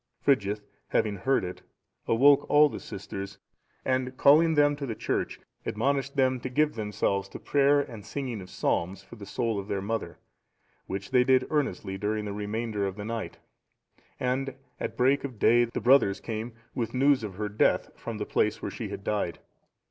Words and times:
Frigyth 0.19 0.63
having 0.87 1.15
heard 1.17 1.43
it, 1.43 1.61
awoke 2.07 2.49
all 2.49 2.69
the 2.69 2.79
sisters, 2.79 3.37
and 3.85 4.17
calling 4.17 4.55
them 4.55 4.75
to 4.77 4.87
the 4.87 4.95
church, 4.95 5.39
admonished 5.63 6.15
them 6.15 6.39
to 6.39 6.49
give 6.49 6.73
themselves 6.73 7.29
to 7.29 7.37
prayer 7.37 7.79
and 7.81 8.03
singing 8.03 8.41
of 8.41 8.49
psalms, 8.49 9.03
for 9.03 9.15
the 9.15 9.27
soul 9.27 9.59
of 9.59 9.67
their 9.67 9.79
mother; 9.79 10.17
which 10.87 11.11
they 11.11 11.23
did 11.23 11.45
earnestly 11.51 11.99
during 11.99 12.25
the 12.25 12.33
remainder 12.33 12.87
of 12.87 12.95
the 12.95 13.05
night; 13.05 13.37
and 14.19 14.55
at 14.79 14.97
break 14.97 15.23
of 15.23 15.37
day, 15.37 15.65
the 15.65 15.79
brothers 15.79 16.19
came 16.19 16.53
with 16.73 16.95
news 16.95 17.23
of 17.23 17.35
her 17.35 17.47
death, 17.47 17.91
from 17.95 18.17
the 18.17 18.25
place 18.25 18.59
where 18.59 18.71
she 18.71 18.89
had 18.89 19.03
died. 19.03 19.37